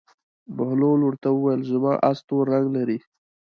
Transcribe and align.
بهلول 0.55 0.99
ورته 1.03 1.27
وویل: 1.31 1.61
زما 1.71 1.93
اس 2.09 2.17
تور 2.27 2.43
رنګ 2.53 2.67
لري. 2.75 2.97